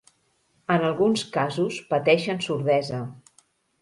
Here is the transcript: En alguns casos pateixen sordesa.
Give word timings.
En 0.75 0.85
alguns 0.87 1.25
casos 1.37 1.77
pateixen 1.93 2.43
sordesa. 2.47 3.03